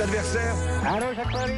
adversaire 0.00 0.79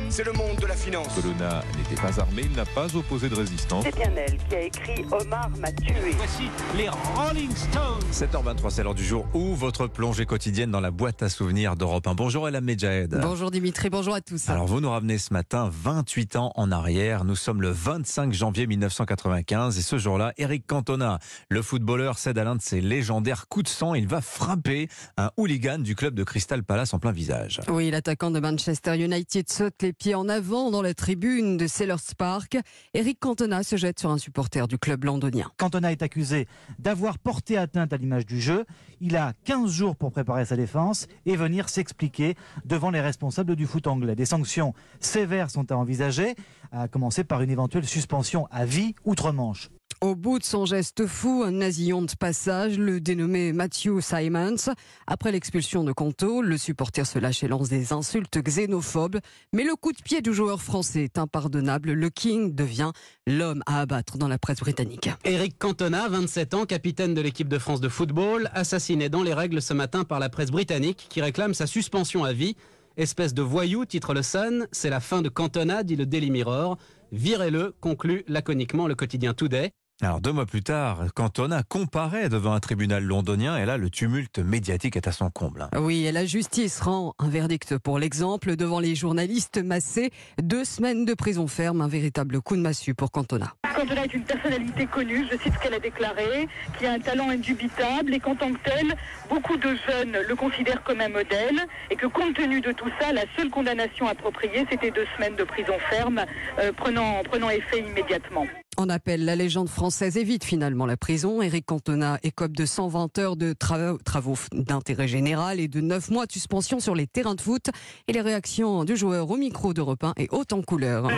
C'est 0.08 0.25
le 0.25 0.33
monde 0.33 0.56
de 0.60 0.67
la 0.67 0.75
finance. 0.75 1.15
Colonna 1.15 1.62
n'était 1.76 2.00
pas 2.02 2.21
armé, 2.21 2.43
il 2.44 2.56
n'a 2.56 2.65
pas 2.65 2.94
opposé 2.97 3.29
de 3.29 3.37
résistance. 3.37 3.85
C'est 3.85 3.95
bien 3.95 4.11
elle 4.17 4.37
qui 4.37 4.54
a 4.54 4.61
écrit 4.62 5.04
Omar 5.12 5.48
m'a 5.61 5.71
tué. 5.71 5.95
Voici 6.17 6.50
les 6.76 6.88
Rolling 6.88 7.54
Stones. 7.54 8.03
7h23, 8.12 8.71
c'est 8.71 8.82
l'heure 8.82 8.96
du 8.96 9.04
jour 9.04 9.27
où 9.32 9.54
votre 9.54 9.87
plongée 9.87 10.27
quotidienne 10.27 10.72
dans 10.72 10.80
la 10.80 10.90
boîte 10.90 11.22
à 11.22 11.29
souvenirs 11.29 11.77
d'Europe 11.77 12.06
1. 12.06 12.14
Bonjour 12.14 12.48
Elam 12.48 12.64
Medjahed. 12.64 13.16
Bonjour 13.22 13.53
Dimitri, 13.53 13.90
bonjour 13.90 14.14
à 14.14 14.21
tous. 14.21 14.50
Alors 14.50 14.66
vous 14.66 14.80
nous 14.80 14.90
ramenez 14.90 15.19
ce 15.19 15.32
matin 15.32 15.70
28 15.72 16.36
ans 16.36 16.52
en 16.57 16.73
arrière. 16.73 17.25
Nous 17.25 17.36
sommes 17.36 17.62
le 17.62 17.70
25 17.70 18.32
janvier 18.32 18.66
1995 18.66 19.79
et 19.79 19.82
ce 19.82 19.98
jour-là, 19.98 20.32
Eric 20.36 20.66
Cantona, 20.66 21.20
le 21.48 21.62
footballeur, 21.62 22.18
cède 22.18 22.39
à 22.39 22.45
l'un 22.45 22.57
de 22.57 22.62
ses 22.62 22.80
légendaires 22.80 23.46
coups 23.48 23.66
de 23.66 23.70
sang. 23.70 23.95
Il 23.95 24.09
va 24.09 24.20
frapper 24.20 24.89
un 25.16 25.30
hooligan 25.36 25.79
du 25.79 25.95
club 25.95 26.14
de 26.14 26.25
Crystal 26.25 26.64
Palace 26.64 26.93
en 26.93 26.98
plein 26.98 27.12
visage. 27.12 27.61
Oui, 27.68 27.91
l'attaquant 27.91 28.32
de 28.32 28.41
Manchester 28.41 28.96
United 28.96 29.12
saute 29.47 29.83
les 29.83 29.93
pieds 29.93 30.15
en 30.15 30.29
avant 30.29 30.71
dans 30.71 30.81
la 30.81 30.95
tribune 30.95 31.57
de 31.57 31.67
Sellers 31.67 32.14
Park. 32.16 32.56
Eric 32.95 33.20
Cantona 33.20 33.62
se 33.62 33.77
jette 33.77 33.98
sur 33.98 34.10
un 34.10 34.16
supporter 34.16 34.66
du 34.69 34.78
club 34.78 35.05
londonien. 35.05 35.50
Cantona 35.59 35.92
est 35.92 36.02
accusé 36.02 36.46
d'avoir 36.78 37.19
porté 37.19 37.59
atteinte 37.59 37.92
à 37.92 37.96
l'image 37.98 38.24
du 38.24 38.41
jeu. 38.41 38.64
Il 39.00 39.16
a 39.16 39.34
15 39.45 39.70
jours 39.70 39.96
pour 39.96 40.12
préparer 40.12 40.46
sa 40.46 40.56
défense 40.56 41.09
et 41.27 41.36
venir 41.36 41.69
s'expliquer 41.69 42.36
devant 42.64 42.91
les 42.91 43.00
responsables 43.00 43.55
du 43.55 43.66
foot 43.66 43.86
anglais. 43.86 44.14
Des 44.14 44.24
sanctions 44.24 44.72
sévères 45.00 45.50
sont 45.50 45.70
à 45.70 45.77
envisager, 45.77 46.34
à 46.70 46.88
commencer 46.88 47.24
par 47.24 47.42
une 47.42 47.50
éventuelle 47.50 47.86
suspension 47.86 48.47
à 48.50 48.64
vie 48.64 48.94
outre-Manche. 49.05 49.69
Au 50.02 50.16
bout 50.16 50.41
de 50.41 50.45
son 50.45 50.66
geste 50.66 51.06
fou, 51.06 51.45
un 51.47 51.52
nasillon 51.52 52.02
de 52.02 52.11
passage, 52.19 52.77
le 52.77 53.01
dénommé 53.01 53.52
Matthew 53.52 54.01
Simons. 54.01 54.75
Après 55.06 55.30
l'expulsion 55.30 55.84
de 55.84 55.92
Conto, 55.92 56.42
le 56.42 56.59
supporter 56.59 57.06
se 57.06 57.20
lâche 57.20 57.45
et 57.45 57.47
lance 57.47 57.69
des 57.69 57.92
insultes 57.92 58.37
xénophobes. 58.37 59.20
Mais 59.52 59.62
le 59.62 59.77
coup 59.77 59.92
de 59.92 60.02
pied 60.02 60.20
du 60.20 60.34
joueur 60.34 60.61
français 60.61 61.05
est 61.05 61.19
impardonnable. 61.19 61.92
Le 61.92 62.11
King 62.11 62.53
devient 62.53 62.91
l'homme 63.28 63.62
à 63.67 63.81
abattre 63.81 64.19
dans 64.19 64.27
la 64.27 64.39
presse 64.39 64.59
britannique. 64.59 65.09
Eric 65.25 65.56
Cantona, 65.56 66.09
27 66.09 66.55
ans, 66.55 66.66
capitaine 66.66 67.14
de 67.14 67.20
l'équipe 67.20 67.48
de 67.48 67.61
France 67.61 67.81
de 67.81 67.89
football, 67.89 68.50
assassiné 68.55 69.09
dans 69.09 69.22
les 69.22 69.34
règles 69.34 69.62
ce 69.62 69.72
matin 69.72 70.03
par 70.03 70.19
la 70.19 70.28
presse 70.28 70.50
britannique 70.50 71.06
qui 71.11 71.20
réclame 71.20 71.55
sa 71.55 71.69
suspension 71.69 72.25
à 72.25 72.33
vie. 72.33 72.56
Espèce 72.97 73.34
de 73.34 73.42
voyou, 73.42 73.84
titre 73.84 74.14
le 74.14 74.22
Sun, 74.22 74.66
c'est 74.72 74.91
la 74.91 74.98
fin 74.98 75.22
de 75.22 75.28
Cantona, 75.28 75.84
dit 75.84 75.94
le 75.94 76.06
Daily 76.06 76.33
Mirror. 76.33 76.77
Virez-le, 77.12 77.72
conclut 77.81 78.25
laconiquement 78.27 78.89
le 78.89 78.97
quotidien 78.97 79.33
Today. 79.33 79.70
Alors 80.05 80.20
deux 80.20 80.33
mois 80.33 80.47
plus 80.47 80.64
tard, 80.64 81.05
Cantona 81.14 81.62
comparaît 81.62 82.28
devant 82.28 82.55
un 82.55 82.58
tribunal 82.58 83.05
londonien 83.05 83.56
et 83.56 83.64
là 83.64 83.77
le 83.77 83.89
tumulte 83.89 84.41
médiatique 84.41 84.97
est 84.97 85.06
à 85.06 85.12
son 85.12 85.31
comble. 85.31 85.69
Oui, 85.78 86.06
et 86.06 86.11
la 86.11 86.27
justice 86.27 86.81
rend 86.81 87.14
un 87.20 87.28
verdict 87.28 87.78
pour 87.78 88.00
l'exemple 88.00 88.56
devant 88.56 88.81
les 88.81 88.97
journalistes 88.97 89.62
massés. 89.62 90.11
Deux 90.42 90.64
semaines 90.64 91.05
de 91.05 91.14
prison 91.14 91.47
ferme, 91.47 91.81
un 91.83 91.86
véritable 91.86 92.41
coup 92.41 92.56
de 92.56 92.62
massue 92.62 92.94
pour 92.94 93.12
Cantona. 93.12 93.55
Cantona 93.77 94.05
est 94.05 94.12
une 94.12 94.25
personnalité 94.25 94.86
connue, 94.86 95.25
je 95.31 95.39
cite 95.39 95.55
ce 95.55 95.59
qu'elle 95.61 95.75
a 95.75 95.78
déclaré, 95.78 96.48
qui 96.81 96.87
a 96.87 96.94
un 96.94 96.98
talent 96.98 97.31
indubitable 97.31 98.12
et 98.12 98.19
qu'en 98.19 98.34
tant 98.34 98.53
que 98.53 98.59
tel, 98.64 98.97
beaucoup 99.31 99.56
de 99.56 99.77
jeunes 99.89 100.19
le 100.28 100.34
considèrent 100.34 100.83
comme 100.83 101.00
un 101.00 101.11
modèle 101.11 101.61
et 101.91 101.94
que 101.94 102.06
compte 102.06 102.34
tenu 102.34 102.61
de 102.61 102.72
tout 102.72 102.91
ça, 103.00 103.12
la 103.12 103.22
seule 103.37 103.50
condamnation 103.50 104.09
appropriée, 104.09 104.66
c'était 104.69 104.91
deux 104.91 105.06
semaines 105.16 105.37
de 105.37 105.44
prison 105.44 105.75
ferme, 105.91 106.25
euh, 106.59 106.72
prenant, 106.72 107.22
prenant 107.22 107.50
effet 107.50 107.78
immédiatement. 107.78 108.47
En 108.78 108.89
appel, 108.89 109.25
la 109.27 109.37
légende 109.37 109.69
française 109.69 110.17
évite 110.17 110.45
finalement 110.45 110.87
la 110.87 110.97
prison. 110.97 111.42
Éric 111.42 111.67
Cantona 111.67 112.19
écope 112.23 112.53
de 112.53 112.65
120 112.65 113.19
heures 113.19 113.37
de 113.37 113.53
travaux, 113.53 113.98
travaux 113.98 114.34
d'intérêt 114.53 115.06
général 115.06 115.61
et 115.61 115.69
de 115.69 115.81
9 115.81 116.11
mois 116.11 116.27
de 116.27 116.33
suspension 116.33 116.81
sur 116.81 116.95
les 116.95 117.06
terrains 117.06 117.34
de 117.34 117.41
foot. 117.43 117.67
Et 118.09 118.12
les 118.12 118.23
réactions 118.23 118.84
du 118.84 118.97
joueur 118.97 119.31
au 119.31 119.37
micro 119.37 119.75
d'Europe 119.75 120.03
1 120.05 120.15
est 120.17 120.33
haute 120.33 120.55
en 120.55 120.62
couleur. 120.62 121.09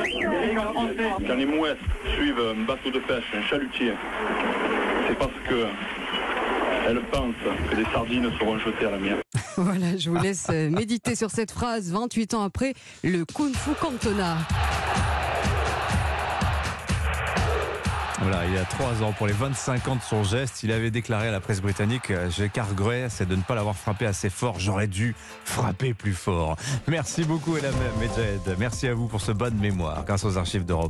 Quand 1.27 1.35
les 1.37 1.47
mouettes 1.47 1.79
suivent 2.17 2.41
un 2.41 2.65
bateau 2.65 2.91
de 2.91 2.99
pêche, 2.99 3.25
un 3.35 3.43
chalutier, 3.49 3.93
c'est 5.09 5.19
parce 5.19 5.33
que 5.48 5.67
elles 6.87 7.01
pensent 7.11 7.35
que 7.70 7.77
des 7.77 7.85
sardines 7.93 8.31
seront 8.39 8.59
jetées 8.59 8.87
à 8.87 8.91
la 8.91 8.98
mer. 8.98 9.17
Voilà, 9.57 9.97
je 9.97 10.11
vous 10.11 10.17
laisse 10.17 10.48
méditer 10.48 11.14
sur 11.14 11.31
cette 11.31 11.53
phrase 11.53 11.93
28 11.93 12.35
ans 12.35 12.43
après 12.43 12.75
le 13.05 13.25
Kung 13.25 13.55
Fu 13.55 13.70
Cantona. 13.81 14.39
Il 18.46 18.55
y 18.55 18.58
a 18.58 18.64
trois 18.64 19.02
ans, 19.02 19.12
pour 19.12 19.27
les 19.27 19.33
25 19.33 19.89
ans 19.89 19.96
de 19.96 20.01
son 20.01 20.24
geste, 20.24 20.62
il 20.62 20.73
avait 20.73 20.90
déclaré 20.90 21.29
à 21.29 21.30
la 21.30 21.40
presse 21.40 21.61
britannique 21.61 22.12
J'ai 22.30 22.48
qu'à 22.48 22.64
c'est 23.08 23.29
de 23.29 23.36
ne 23.36 23.42
pas 23.42 23.55
l'avoir 23.55 23.77
frappé 23.77 24.07
assez 24.07 24.30
fort. 24.30 24.58
J'aurais 24.58 24.86
dû 24.86 25.14
frapper 25.45 25.95
plus 25.95 26.14
fort. 26.14 26.57
Merci 26.89 27.24
beaucoup, 27.24 27.57
Elam 27.57 27.74
Medjed. 28.01 28.57
Merci 28.58 28.89
à 28.89 28.95
vous 28.95 29.08
pour 29.08 29.20
ce 29.20 29.33
bonne 29.33 29.57
mémoire 29.57 30.05
grâce 30.05 30.24
aux 30.24 30.39
archives 30.39 30.64
d'Europe. 30.64 30.83